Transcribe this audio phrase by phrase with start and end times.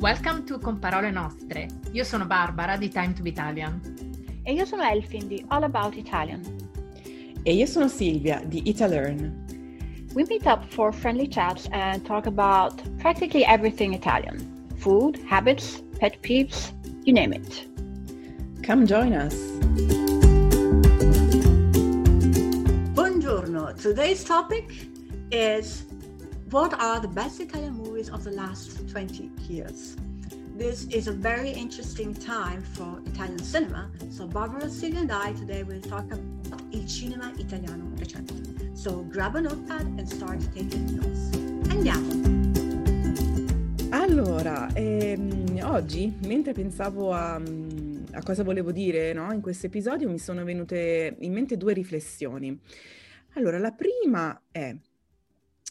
[0.00, 1.68] Welcome to Con Parole Nostre.
[1.92, 3.82] Io sono Barbara di Time to be Italian.
[4.44, 6.40] E io sono Elfin di All About Italian.
[7.42, 9.44] E io sono Silvia di Italearn.
[10.14, 14.38] We meet up for friendly chats and talk about practically everything Italian
[14.78, 16.72] food, habits, pet peeves,
[17.04, 17.68] you name it.
[18.62, 19.34] Come join us.
[22.94, 23.74] Buongiorno.
[23.76, 24.88] Today's topic
[25.30, 25.84] is
[26.50, 29.96] what are the best Italian movies of the last 20 years?
[30.56, 33.88] This is a very interesting time for Italian cinema.
[34.10, 38.34] So Barbara, Silvia and I today will talk about il cinema italiano recente.
[38.74, 41.30] So grab a notepad and start taking notes.
[41.70, 42.28] Andiamo!
[43.90, 50.18] Allora, ehm, oggi, mentre pensavo a, a cosa volevo dire no, in questo episodio, mi
[50.18, 52.58] sono venute in mente due riflessioni.
[53.34, 54.74] Allora, la prima è,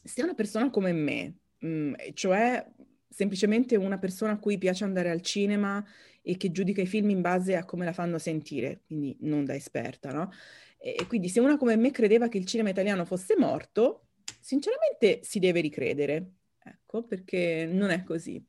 [0.03, 2.66] se una persona come me, mh, cioè
[3.10, 5.84] semplicemente una persona a cui piace andare al cinema
[6.21, 9.55] e che giudica i film in base a come la fanno sentire, quindi non da
[9.55, 10.32] esperta, no?
[10.77, 14.09] E quindi se una come me credeva che il cinema italiano fosse morto,
[14.40, 16.31] sinceramente si deve ricredere,
[16.63, 18.41] ecco, perché non è così.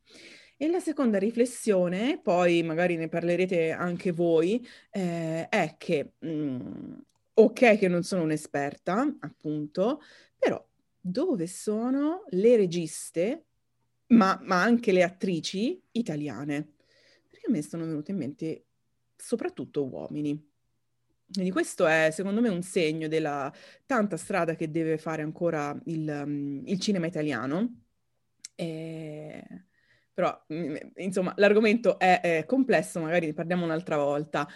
[0.56, 6.98] E la seconda riflessione, poi magari ne parlerete anche voi, eh, è che, mh, mm,
[7.34, 10.00] ok che non sono un'esperta, appunto,
[10.38, 10.62] però
[11.00, 13.46] dove sono le registe,
[14.08, 16.74] ma, ma anche le attrici italiane?
[17.28, 18.64] Perché a me sono venute in mente
[19.16, 20.48] soprattutto uomini.
[21.32, 23.52] Quindi questo è secondo me un segno della
[23.86, 27.82] tanta strada che deve fare ancora il, um, il cinema italiano.
[28.56, 29.44] E...
[30.12, 34.46] Però, mm, insomma, l'argomento è, è, complesso, magari ne parliamo un'altra volta.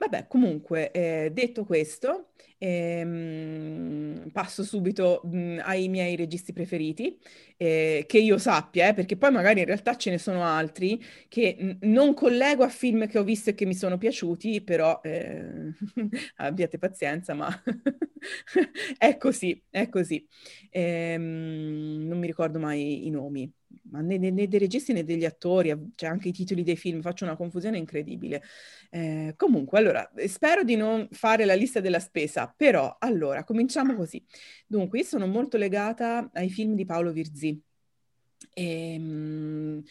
[0.00, 7.18] Vabbè, comunque, eh, detto questo, ehm, passo subito mh, ai miei registi preferiti,
[7.56, 11.56] eh, che io sappia, eh, perché poi magari in realtà ce ne sono altri che
[11.58, 15.72] n- non collego a film che ho visto e che mi sono piaciuti, però eh,
[16.36, 17.48] abbiate pazienza, ma
[18.98, 20.24] è così, è così.
[20.70, 23.50] Ehm, non mi ricordo mai i nomi
[23.90, 27.24] ma né, né, dei registi né degli attori, cioè anche i titoli dei film, faccio
[27.24, 28.42] una confusione incredibile.
[28.90, 34.24] Eh, comunque, allora, spero di non fare la lista della spesa, però, allora, cominciamo così.
[34.66, 37.60] Dunque, io sono molto legata ai film di Paolo Virzì.
[38.54, 39.82] E, um,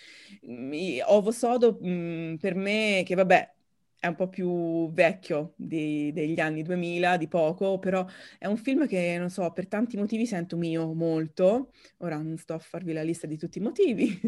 [1.08, 3.56] Ovo Sodo um, per me, che vabbè,
[4.00, 8.06] è un po' più vecchio di, degli anni 2000, di poco, però
[8.38, 11.72] è un film che, non so, per tanti motivi sento mio molto.
[11.98, 14.20] Ora non sto a farvi la lista di tutti i motivi,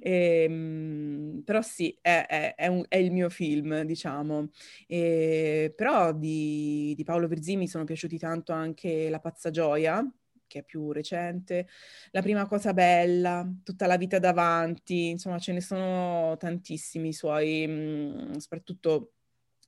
[0.00, 4.50] e, ehm, però sì, è, è, è, un, è, il mio film, diciamo.
[4.86, 10.04] E, però di, di Paolo Virzì mi sono piaciuti tanto anche La pazza gioia,
[10.46, 11.66] che è più recente,
[12.12, 18.36] La prima cosa bella, Tutta la vita davanti, insomma ce ne sono tantissimi suoi, mm,
[18.36, 19.12] soprattutto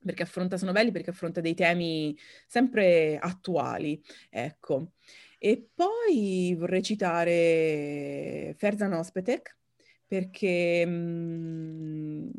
[0.04, 2.16] perché affronta, sono belli perché affronta dei temi
[2.46, 4.00] sempre attuali,
[4.30, 4.92] ecco.
[5.38, 9.56] E poi vorrei citare Ferzan Ospetek,
[10.06, 12.30] perché, mh,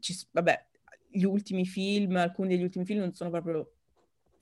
[0.00, 0.66] ci, vabbè,
[1.10, 3.75] gli ultimi film, alcuni degli ultimi film non sono proprio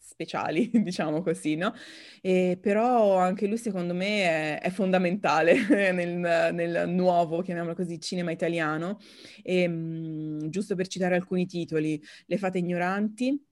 [0.05, 1.73] speciali, diciamo così, no?
[2.21, 5.55] E, però anche lui secondo me è, è fondamentale
[5.93, 8.99] nel, nel, nuovo, chiamiamolo così, cinema italiano.
[9.43, 13.43] E, mh, giusto per citare alcuni titoli, Le fate ignoranti,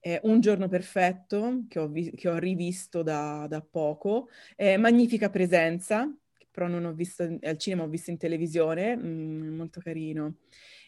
[0.00, 5.30] eh, Un giorno perfetto, che ho, vi- che ho rivisto da, da poco, eh, Magnifica
[5.30, 6.12] presenza,
[6.50, 10.36] però non ho visto al cinema, ho visto in televisione, mh, molto carino.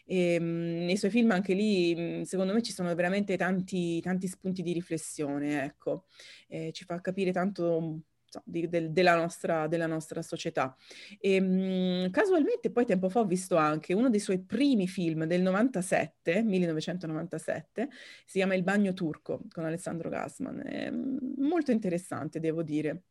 [0.07, 4.01] E, ehm, mh, nei suoi film anche lì, mh, secondo me, ci sono veramente tanti,
[4.01, 6.05] tanti spunti di riflessione, ecco.
[6.47, 8.01] Eh, ci fa capire tanto
[8.43, 10.75] di, del, della, nostra, della, nostra, società.
[11.19, 15.25] E, ehm, mh, casualmente poi tempo fa ho visto anche uno dei suoi primi film
[15.25, 17.89] del 97, 1997,
[18.25, 20.61] si chiama Il bagno turco con Alessandro Gassman.
[20.65, 23.03] È molto interessante, devo dire.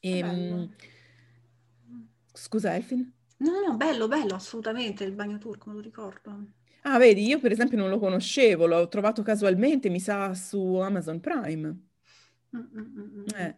[0.00, 0.74] E, ehm,
[2.32, 3.19] scusa, Elfin?
[3.40, 6.46] No, no, bello, bello, assolutamente, il bagno turco, me lo ricordo.
[6.82, 11.20] Ah, vedi, io per esempio non lo conoscevo, l'ho trovato casualmente, mi sa, su Amazon
[11.20, 11.88] Prime.
[12.54, 13.34] Mm-mm-mm.
[13.36, 13.54] Eh.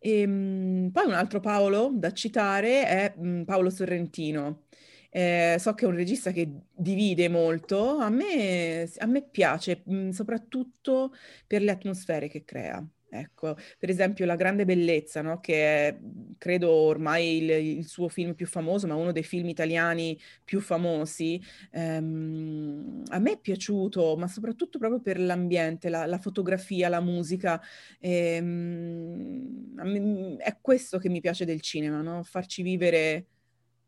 [0.00, 4.64] E, mh, poi un altro Paolo da citare è mh, Paolo Sorrentino.
[5.10, 10.10] Eh, so che è un regista che divide molto, a me, a me piace, mh,
[10.10, 11.12] soprattutto
[11.46, 12.84] per le atmosfere che crea.
[13.10, 15.40] Ecco, per esempio La grande bellezza, no?
[15.40, 15.98] che è,
[16.38, 21.40] credo ormai il, il, suo film più famoso, ma uno dei film italiani più famosi,
[21.72, 27.60] ehm, a me è piaciuto, ma soprattutto proprio per l'ambiente, la, la fotografia, la musica.
[28.00, 32.22] Ehm, me, è questo che mi piace del cinema, no?
[32.22, 33.26] farci vivere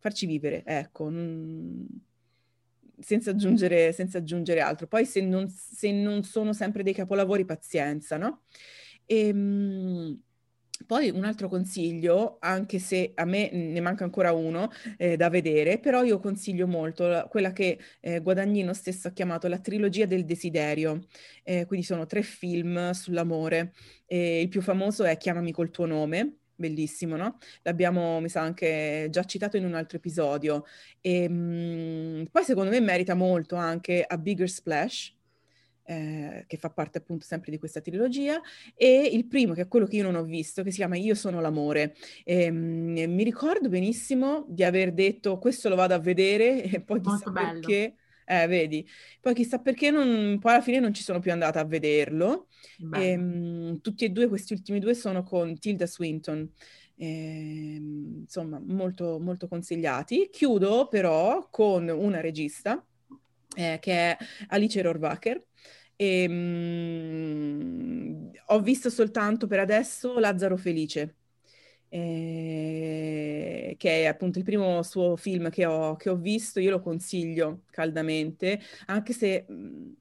[0.00, 1.85] farci vivere, ecco, mm,
[2.99, 4.87] senza, aggiungere, senza aggiungere altro.
[4.87, 8.43] Poi se non, se non sono sempre dei capolavori, pazienza, no?
[9.06, 10.20] E, ehm,
[10.86, 15.78] poi un altro consiglio, anche se a me ne manca ancora uno eh, da vedere,
[15.78, 20.24] però io consiglio molto la, quella che eh, Guadagnino stesso ha chiamato la trilogia del
[20.24, 21.06] desiderio.
[21.42, 23.72] Eh, quindi sono tre film sull'amore.
[24.06, 27.38] il più famoso è Chiamami col tuo nome, bellissimo, no?
[27.62, 30.64] L'abbiamo, mi sa, anche già citato in un altro episodio.
[31.00, 35.16] E, mh, mm, poi secondo me merita molto anche A Bigger Splash,
[35.84, 38.40] eh, che fa parte appunto sempre di questa trilogia,
[38.74, 41.14] e il primo, che è quello che io non ho visto, che si chiama Io
[41.14, 41.96] sono l'amore.
[42.24, 47.00] E, mh, mi ricordo benissimo di aver detto questo lo vado a vedere e poi
[47.00, 47.94] chissà perché...
[48.30, 48.88] Eh, vedi,
[49.20, 52.46] poi chissà perché non, poi alla fine non ci sono più andata a vederlo.
[52.92, 56.48] E, ehm, tutti e due, questi ultimi due sono con Tilda Swinton.
[56.94, 60.28] E, ehm, insomma, molto, molto consigliati.
[60.30, 62.84] Chiudo però con una regista
[63.56, 64.17] eh, che è
[64.49, 65.43] Alice Rohrwacher.
[65.97, 71.17] E, mh, mm, ho visto soltanto per adesso Lazzaro Felice
[71.91, 76.81] eh, che è appunto il primo suo film che ho, che ho, visto, io lo
[76.81, 79.93] consiglio caldamente, anche se mh,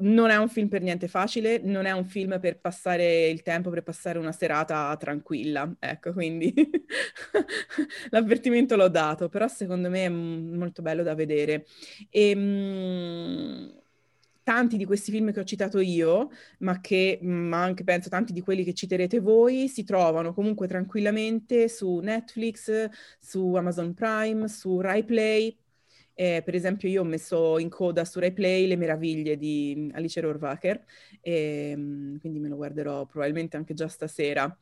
[0.00, 3.70] non è un film per niente facile, non è un film per passare il tempo,
[3.70, 6.52] per passare una serata tranquilla, ecco, quindi
[8.10, 11.66] l'avvertimento l'ho dato, però secondo me è molto bello da vedere.
[12.10, 13.80] E, mh,
[14.42, 18.40] tanti di questi film che ho citato io, ma che ma anche penso tanti di
[18.40, 22.88] quelli che citerete voi, si trovano comunque tranquillamente su Netflix,
[23.18, 25.56] su Amazon Prime, su Rai Play.
[26.14, 30.20] Eh, per esempio, io ho messo in coda su Rai Play Le meraviglie di Alice
[30.20, 30.84] Rohrwacher,
[31.20, 31.72] e,
[32.20, 34.56] quindi me lo guarderò probabilmente anche già stasera.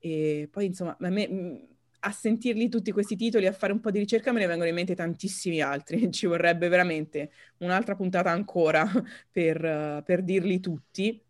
[0.00, 1.66] E poi, insomma, a me
[2.00, 4.74] a sentirli tutti questi titoli, a fare un po' di ricerca, me ne vengono in
[4.74, 6.10] mente tantissimi altri.
[6.12, 8.86] Ci vorrebbe veramente un'altra puntata ancora
[9.30, 11.20] per, per dirli tutti.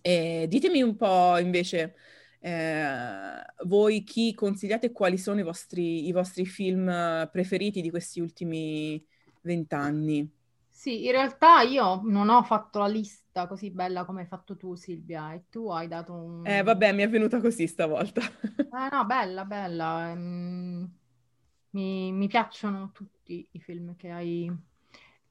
[0.00, 1.94] E ditemi un po' invece
[2.44, 6.86] eh, voi chi consigliate quali sono i vostri, i vostri film
[7.30, 9.02] preferiti di questi ultimi
[9.42, 10.28] vent'anni.
[10.68, 14.74] Sì, in realtà io non ho fatto la lista così bella come hai fatto tu,
[14.74, 16.44] Silvia, e tu hai dato un...
[16.44, 18.20] Eh, vabbè, mi è venuta così stavolta.
[18.20, 20.12] eh, no, bella, bella.
[20.12, 20.84] Mm,
[21.70, 24.52] mi, mi, piacciono tutti i film che hai,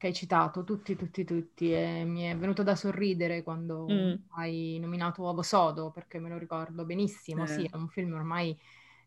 [0.01, 1.71] che hai, citato, tutti, tutti, tutti.
[1.71, 4.13] E mi è venuto da sorridere quando mm.
[4.31, 7.43] hai nominato Uovo Sodo, perché me lo ricordo benissimo.
[7.43, 7.47] Eh.
[7.47, 8.57] Sì, è un film ormai...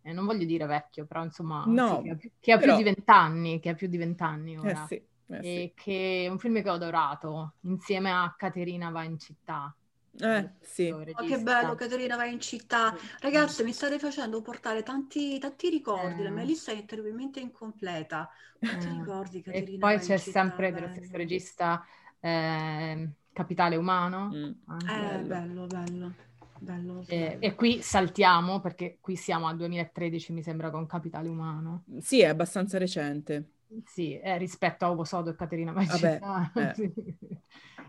[0.03, 2.77] Eh, non voglio dire vecchio, però insomma, no, sì, che, ha, che ha però...
[2.77, 4.85] più di vent'anni, che ha più di vent'anni ora.
[4.85, 5.03] Eh sì.
[5.27, 5.73] Eh, sì.
[5.75, 9.75] che è un film che ho adorato insieme a Caterina va in città.
[10.21, 10.91] Eh, sì.
[10.91, 12.97] Oh, che bello, Caterina va in città.
[13.21, 16.21] Ragazzi, mi state facendo portare tanti, tanti ricordi.
[16.21, 16.25] Eh.
[16.25, 18.31] La mia lista è terribilmente incompleta.
[18.59, 18.91] Quanti eh.
[18.91, 19.77] ricordi, Caterina?
[19.77, 21.85] E poi c'è sempre dello stesso regista
[22.21, 24.31] eh, Capitale Umano.
[24.33, 24.53] Mm.
[24.89, 26.13] Eh, bello, bello.
[26.59, 27.05] bello.
[27.07, 31.85] E, e, qui saltiamo perché qui siamo al 2013, mi sembra, con Capitale Umano.
[31.99, 33.49] Sì, è abbastanza recente.
[33.85, 36.53] Sì, eh, rispetto a Ovo Sodo e Caterina Magetta.
[36.55, 36.93] Eh.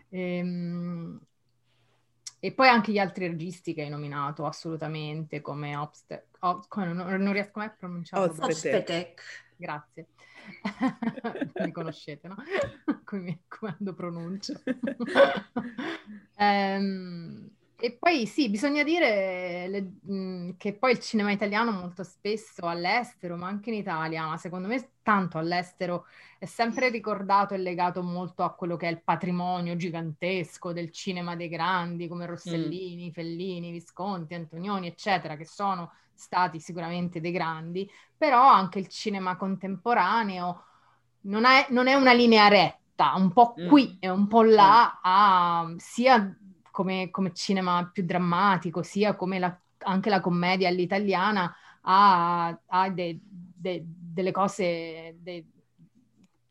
[0.09, 1.19] e, ehm,
[2.45, 6.27] e, poi anche gli altri registi che hai nominato, assolutamente, come Obste...
[6.39, 6.63] Ob...
[6.75, 8.43] non, non, riesco mai a pronunciarlo.
[8.43, 9.21] Obstetek.
[9.55, 10.07] Grazie.
[11.63, 12.35] Mi conoscete, no?
[13.03, 14.61] come, quando pronuncio.
[16.37, 22.67] um, E poi sì, bisogna dire le, mh, che poi il cinema italiano molto spesso
[22.67, 26.05] all'estero, ma anche in Italia, ma secondo me tanto all'estero,
[26.39, 31.35] è sempre ricordato e legato molto a quello che è il patrimonio gigantesco del cinema
[31.35, 33.11] dei grandi, come Rossellini, mm.
[33.11, 40.63] Fellini, Visconti, Antonioni, eccetera, che sono stati sicuramente dei grandi, però anche il cinema contemporaneo
[41.21, 43.97] non è, non è una linea retta, un po' qui mm.
[43.99, 46.37] e un po' là, a, sia
[46.75, 53.17] come, come cinema più drammatico, sia come la, anche la commedia all'italiana ha, ha de,
[53.21, 55.45] de, delle cose, de,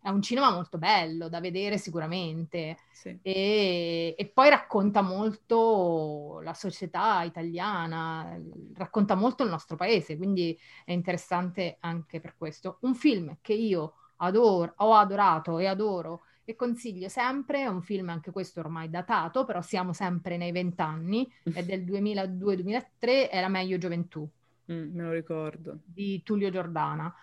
[0.00, 3.19] è un cinema molto bello da vedere sicuramente sì.
[3.21, 8.35] e, e, poi racconta molto la società italiana,
[8.76, 12.78] racconta molto il nostro paese, quindi è interessante anche per questo.
[12.81, 18.11] Un film che io adoro, ho adorato e adoro e consiglio sempre, è un film
[18.11, 23.79] anche questo ormai datato, però siamo sempre nei vent'anni, è del 2002-2003, è La meglio
[23.79, 24.29] gioventù.
[24.73, 25.79] Mm, me lo ricordo.
[25.85, 27.15] Di Tullio Giordana.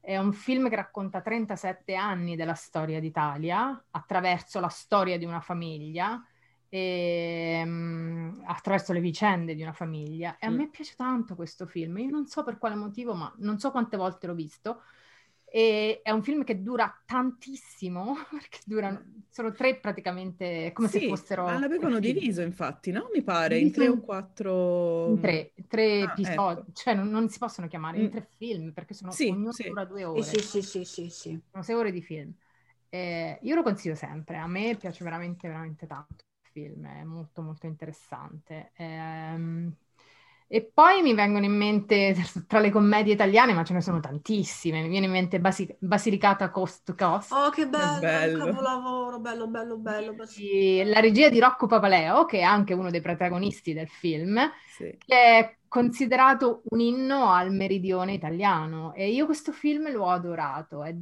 [0.00, 5.40] È un film che racconta 37 anni della storia d'Italia attraverso la storia di una
[5.40, 6.24] famiglia,
[6.72, 10.38] e, um, attraverso le vicende di una famiglia.
[10.38, 10.54] E a mm.
[10.56, 11.98] me piace tanto questo film.
[11.98, 14.82] Io non so per quale motivo, ma non so quante volte l'ho visto
[15.52, 21.08] E è un film che dura tantissimo, perché durano, sono tre praticamente, come sì, se
[21.08, 21.44] fossero...
[21.44, 23.08] Ma l'avevano diviso infatti, no?
[23.12, 25.06] Mi pare, in tre o quattro...
[25.08, 26.72] In tre, tre ah, episodi, ecco.
[26.72, 28.10] cioè non, non, si possono chiamare in Mm.
[28.10, 29.64] tre film, perché sono, Sì, ognuno sì.
[29.68, 30.22] dura due ore.
[30.22, 31.40] Sì, sì, sì, sì, sì.
[31.50, 32.32] sono sei ore di film.
[32.88, 37.42] Eh, io lo consiglio sempre, a me piace veramente, veramente tanto il film, è molto,
[37.42, 38.72] molto interessante.
[38.76, 39.74] Ehm,
[40.52, 42.12] e poi mi vengono in mente,
[42.48, 46.50] tra le commedie italiane, ma ce ne sono tantissime, mi viene in mente Basi- Basilicata
[46.50, 48.44] Coast to Coast, Oh, che bello, bello.
[48.44, 50.12] un capolavoro, bello, bello, bello.
[50.34, 54.40] di- la regia di Rocco Papaleo, che è anche uno dei protagonisti del film,
[54.76, 54.98] Sì.
[55.06, 60.92] che è considerato un inno al meridione italiano e io questo film l'ho adorato, è,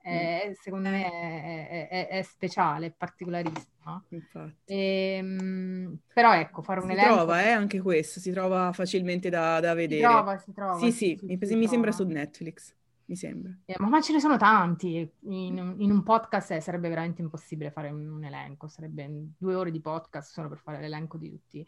[0.00, 4.04] è- secondo me è, è- è- speciale, è particolarissimo.
[4.10, 4.54] Infatti.
[4.66, 9.60] Ehm, però ecco, fare un Si elenco trova, eh, anche questo, si trova facilmente da,
[9.60, 10.02] da si vedere.
[10.02, 12.06] trova, si trova, Sì, sì, mi, si mi sembra su.
[12.06, 12.74] Netflix,
[13.06, 13.52] mi sembra.
[13.66, 17.70] Eh, ma, ma ce ne sono tanti, in, in un podcast eh, sarebbe veramente impossibile
[17.70, 21.66] fare un, un elenco, sarebbe due ore di podcast solo per fare l'elenco di tutti.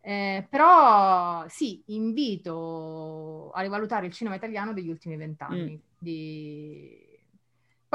[0.00, 5.80] Eh, però sì, invito a rivalutare il cinema italiano degli ultimi vent'anni.
[5.98, 7.04] di-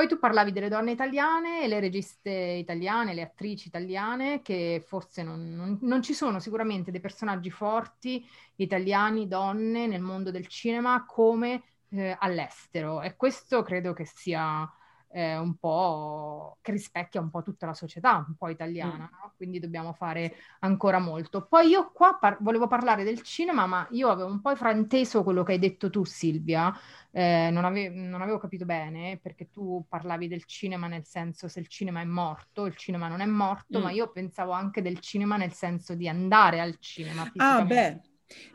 [0.01, 5.53] Poi tu parlavi delle donne italiane, le registe italiane, le attrici italiane, che forse non,
[5.53, 11.61] non- non ci sono sicuramente dei personaggi forti italiani, donne nel mondo del cinema come
[11.89, 13.03] eh, all'estero.
[13.03, 14.67] E questo credo che sia
[15.13, 19.33] eh, un po' che rispecchia un po' tutta la società un po' italiana, no?
[19.35, 21.45] Quindi dobbiamo fare ancora molto.
[21.47, 25.43] Poi io qua par- volevo parlare del cinema, ma io avevo un po' frainteso quello
[25.43, 26.73] che hai detto tu, Silvia.
[27.11, 31.59] Eh, non, ave- non avevo capito bene perché tu parlavi del cinema nel senso se
[31.59, 33.83] il cinema è morto, il cinema non è morto, Mm.
[33.83, 38.01] ma io pensavo anche del cinema nel senso di andare al cinema Ah, beh,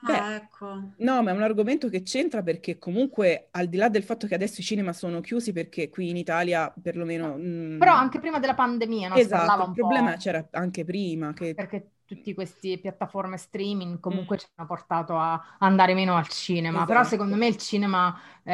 [0.01, 0.67] beh, Ah, ecco.
[0.97, 4.35] no, ma è un argomento che c'entra perché comunque, al di là del fatto che
[4.35, 7.37] adesso i cinema sono chiusi, perché qui in Italia perlomeno...
[7.37, 9.19] mm, Però anche prima della pandemia, no?
[9.19, 10.17] Esatto, il problema po'.
[10.17, 14.39] c'era anche prima, che perché tutte queste piattaforme streaming comunque Mm.
[14.39, 17.05] ci hanno portato a andare meno al cinema, però Esatto.
[17.05, 18.53] secondo me il cinema eh,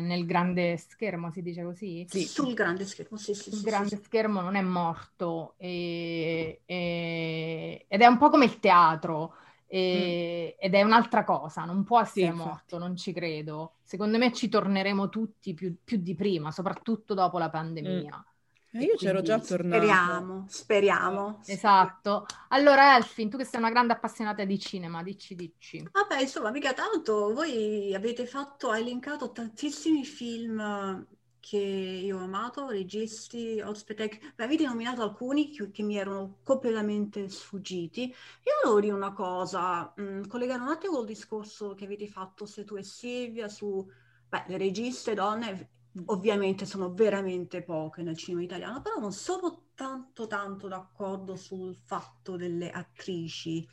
[0.00, 2.28] nel grande schermo, si dice così, Sì.
[2.28, 4.00] Sul grande schermo, sì, sì, sì, sì, grande sì.
[4.02, 9.34] schermo non è morto e- e- ed è un po' come il teatro
[9.72, 12.48] e- ed è un'altra cosa, non può essere infatti.
[12.48, 13.76] morto, non ci credo.
[13.82, 18.26] Secondo me ci torneremo tutti più, più di prima, soprattutto dopo la pandemia.
[18.72, 19.76] Eh, io c'ero già tornato.
[19.76, 21.40] Speriamo, speriamo.
[21.46, 22.26] Esatto.
[22.48, 25.82] Allora, Elfin, tu che sei una grande appassionata di cinema, dici, dici.
[25.90, 27.32] Vabbè, insomma, mica tanto.
[27.32, 31.06] Voi avete fatto, hai elencato tantissimi film
[31.42, 34.08] che io ho amato, registi, ospite.
[34.36, 38.02] Beh, avete nominato alcuni che, che mi erano completamente sfuggiti.
[38.44, 42.64] Io volevo dire una cosa, mh, collegare un attimo col discorso che avete fatto se
[42.64, 43.84] tu e Silvia su,
[44.28, 45.70] beh, le registe donne
[46.06, 52.36] ovviamente sono veramente poche nel cinema italiano, però non sono tanto tanto d'accordo sul fatto
[52.36, 53.68] delle attrici.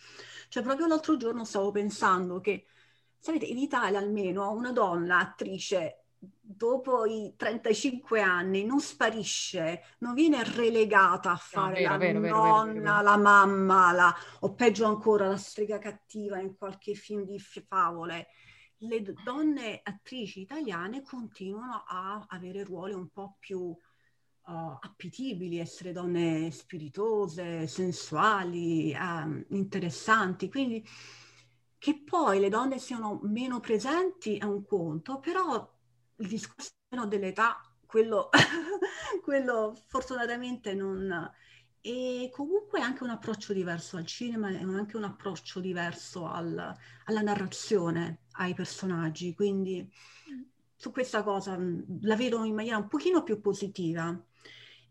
[0.50, 2.66] Cioè, proprio l'altro giorno stavo pensando che,
[3.18, 10.44] sapete, in Italia almeno una donna attrice dopo i 35 anni non sparisce, non viene
[10.44, 15.38] relegata a fare vero, la vero, vero, nonna, la mamma, la- o peggio ancora la
[15.38, 18.28] strega cattiva in qualche film di favole.
[18.80, 23.78] Le donne attrici italiane continuano a avere ruoli un po' più uh,
[24.44, 30.50] appetibili, essere donne spiritose, sensuali, ehm, interessanti.
[30.50, 30.86] Quindi
[31.78, 35.79] che poi le donne siano meno presenti è un conto, però
[36.20, 36.72] il discorso
[37.08, 38.30] dell'età, quello,
[39.24, 41.32] quello fortunatamente non...
[41.82, 47.22] E comunque anche un approccio diverso al cinema e anche un approccio diverso al- alla
[47.22, 49.34] narrazione, ai personaggi.
[49.34, 49.90] Quindi
[50.76, 54.14] su questa cosa mh, la vedo in maniera un pochino più positiva.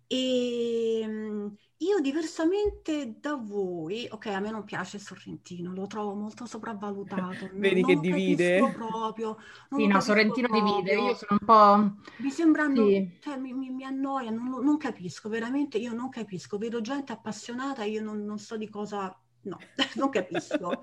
[0.07, 6.45] E mh, io diversamente da voi, ok, a me non piace Sorrentino, lo trovo molto
[6.47, 8.51] sopravvalutato, Vedi non che lo divide?
[8.71, 9.37] proprio,
[9.73, 10.99] Sì, no, Sorrentino divide, proprio.
[10.99, 12.11] io sono un po'...
[12.17, 13.21] Mi sembrano, Sì.
[13.21, 17.85] cioè, mi, mi- mi annoia, non, non capisco, veramente io non capisco, vedo gente appassionata,
[17.85, 20.83] io non, non so di cosa, no, non capisco.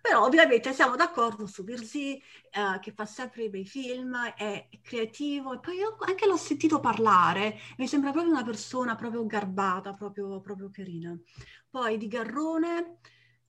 [0.00, 5.58] Però ovviamente siamo d'accordo su Virzì, eh, che fa sempre bei film, è creativo e
[5.60, 11.18] poi anche l'ho sentito parlare, mi sembra proprio una persona proprio garbata, proprio, proprio carina.
[11.68, 12.98] Poi di Garrone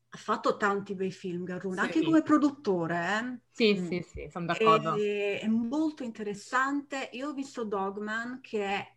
[0.10, 1.82] ha fatto tanti bei film, Garrone, Sì.
[1.82, 3.40] anche come produttore, eh.
[3.52, 3.88] Sì, Mm.
[3.88, 5.04] sì, sì, sono d'accordo.
[5.04, 7.10] E- è molto interessante.
[7.14, 8.96] Io ho visto Dogman, che è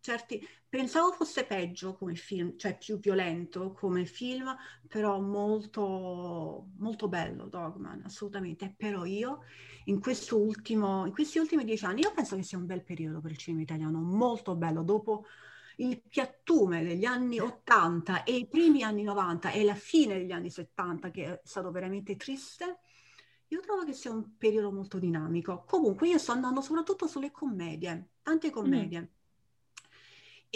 [0.00, 0.46] certi...
[0.68, 4.52] Pensavo fosse peggio come film, cioè più violento come film,
[4.88, 8.74] però molto, molto bello Dogman, assolutamente.
[8.76, 9.42] Però io
[9.84, 10.00] in,
[10.32, 13.36] ultimo, in questi ultimi dieci anni, io penso che sia un bel periodo per il
[13.36, 14.82] cinema italiano, molto bello.
[14.82, 15.26] Dopo
[15.76, 20.50] il piattume degli anni 80 e i primi anni 90 e la fine degli anni
[20.50, 22.78] 70, che è stato veramente triste,
[23.48, 25.64] io trovo che sia un periodo molto dinamico.
[25.66, 29.00] Comunque io sto andando soprattutto sulle commedie, tante commedie.
[29.00, 29.04] Mm.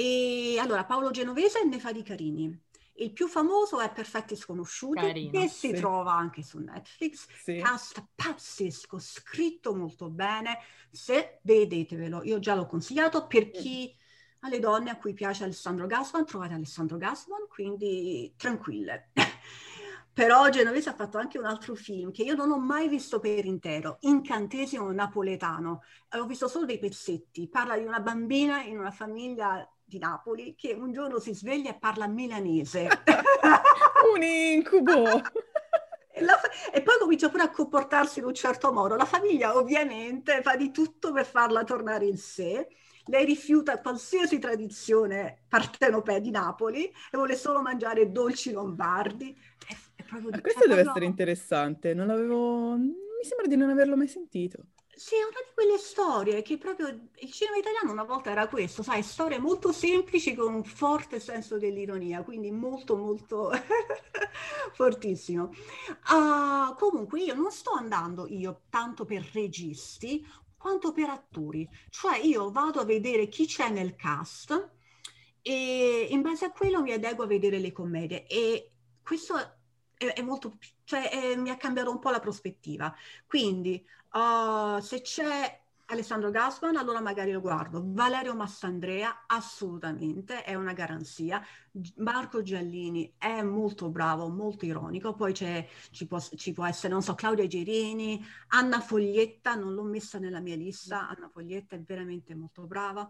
[0.00, 2.56] E allora Paolo Genovese ne fa di carini.
[2.98, 7.26] Il più famoso è Perfetti Sconosciuti, Carino, che si trova anche su Netflix.
[7.42, 7.58] Sì.
[7.58, 10.58] Cast pazzesco, scritto molto bene.
[10.88, 13.92] Se vedetevelo, io già l'ho consigliato per chi
[14.40, 19.10] alle donne a cui piace Alessandro Gassman, trovate Alessandro Gassman, quindi tranquille.
[20.14, 23.44] Però Genovese ha fatto anche un altro film che io non ho mai visto per
[23.44, 25.82] intero, Incantesimo napoletano.
[26.10, 27.48] Ho visto solo dei pezzetti.
[27.48, 31.78] Parla di una bambina in una famiglia di Napoli che un giorno si sveglia e
[31.78, 32.88] parla milanese.
[34.14, 35.22] un incubo!
[36.38, 38.96] Fa- e poi comincia pure a comportarsi in un certo modo.
[38.96, 42.68] La famiglia ovviamente fa di tutto per farla tornare in sé.
[43.06, 49.34] Lei rifiuta qualsiasi tradizione partenopea di Napoli e vuole solo mangiare dolci lombardi.
[49.66, 52.76] È, è di- questo deve essere interessante, non l'avevo...
[52.76, 52.92] mi
[53.22, 54.64] sembra di non averlo mai sentito.
[54.98, 58.82] Sì, è una di quelle storie che proprio il cinema italiano una volta era questo,
[58.82, 63.52] sai, storie molto semplici con un forte senso dell'ironia, quindi molto molto
[64.74, 65.52] fortissimo.
[66.10, 70.26] Uh, comunque io non sto andando io tanto per registi
[70.56, 74.70] quanto per attori, cioè io vado a vedere chi c'è nel cast
[75.42, 79.57] e in base a quello mi adeguo a vedere le commedie e questo
[79.98, 82.94] è, è molto, cioè è, mi ha cambiato un po' la prospettiva.
[83.26, 87.82] Quindi Uh, se c'è Alessandro Gassman, allora magari lo guardo.
[87.84, 91.42] Valerio Massandrea, assolutamente, è una garanzia.
[91.96, 95.14] Marco Giallini è molto bravo, molto ironico.
[95.14, 100.18] Poi ci può, ci, può, essere, non so, Claudia Gerini, Anna Foglietta, non l'ho messa
[100.18, 101.08] nella mia lista.
[101.08, 103.08] Anna Foglietta è veramente molto brava.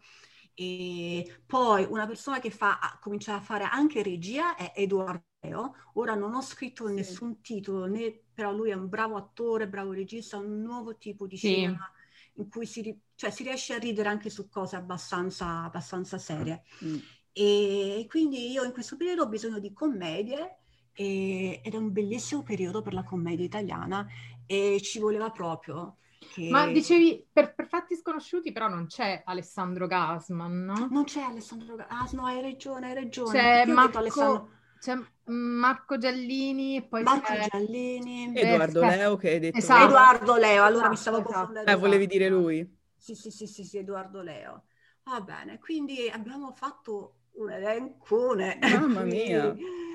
[0.61, 5.77] E poi una persona che fa, comincia a fare anche regia è Edoardo Leo.
[5.95, 6.95] Ora non ho scritto sì.
[6.95, 11.37] nessun titolo, né, però lui è un bravo attore, bravo regista, un nuovo tipo di
[11.37, 11.55] sì.
[11.55, 11.89] cinema
[12.35, 16.65] in cui si, cioè, si, riesce a ridere anche su cose abbastanza, abbastanza serie.
[16.85, 16.99] Mm.
[17.33, 20.57] E quindi io in questo periodo ho bisogno di commedie
[20.93, 24.05] e, ed è un bellissimo periodo per la commedia italiana
[24.45, 26.49] e ci voleva proprio che...
[26.51, 30.89] Ma dicevi, per, per, fatti sconosciuti però non c'è Alessandro Gasman, no?
[30.91, 33.39] Non c'è Alessandro Gasman, ah, no, hai ragione, hai ragione.
[33.39, 34.51] C'è Marco, Alessandro...
[34.81, 37.49] c'è Marco Giallini, poi Marco c'è...
[37.49, 38.33] Giallini.
[38.35, 39.59] Edoardo Leo che hai detto.
[39.59, 39.85] Esatto.
[39.87, 41.33] Edoardo Leo, allora esatto, mi stavo esatto.
[41.33, 41.71] confondendo.
[41.71, 42.77] Eh, volevi dire lui?
[42.97, 44.65] Sì, sì, sì, sì, sì, Edoardo Leo.
[45.05, 48.59] Va bene, quindi abbiamo fatto un elencone.
[48.61, 49.55] Mamma mia.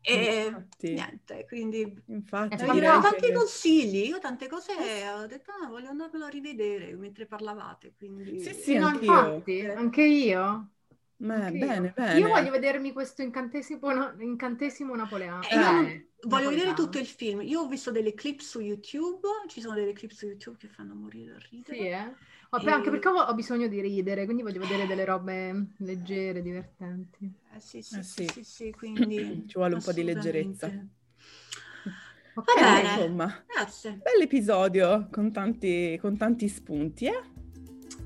[0.00, 0.92] E infatti.
[0.92, 3.32] niente, quindi infatti, eh, direi tanti che...
[3.32, 4.72] consigli, io tante cose
[5.08, 7.94] ho detto ah, voglio andarmelo a rivedere mentre parlavate.
[7.96, 8.40] Quindi...
[8.40, 10.70] Sì, sì, no, infatti, anche io.
[11.18, 11.92] Beh, anche bene, io.
[11.94, 12.18] bene.
[12.18, 15.42] Io voglio vedermi questo incantesimo, incantesimo napoleano.
[15.48, 17.40] Eh, io eh, voglio vedere tutto il film.
[17.40, 20.94] Io ho visto delle clip su YouTube, ci sono delle clip su YouTube che fanno
[20.94, 21.76] morire da ridere.
[21.76, 22.14] Sì, eh?
[22.50, 22.72] Vabbè, e...
[22.72, 27.32] anche perché ho bisogno di ridere, quindi voglio vedere delle robe leggere, divertenti.
[27.54, 28.26] Eh sì, sì, eh sì.
[28.26, 30.66] sì, sì quindi ci vuole un po' di leggerezza.
[32.34, 32.80] Ok, bene.
[32.80, 33.98] insomma, grazie.
[34.02, 37.22] Bell'episodio con tanti, con tanti spunti, eh?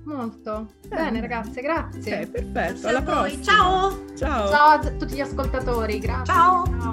[0.04, 0.72] Molto.
[0.86, 2.22] Bene, bene ragazze, grazie.
[2.22, 3.42] Ok, perfetto, alla prossima.
[3.42, 4.14] Ciao.
[4.16, 4.48] Ciao.
[4.48, 6.32] Ciao a tutti gli ascoltatori, grazie.
[6.32, 6.64] Ciao.
[6.64, 6.92] Ciao.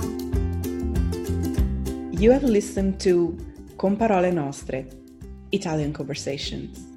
[2.12, 3.36] You have listened to
[3.78, 4.88] Con parole nostre,
[5.52, 6.97] Italian Conversations.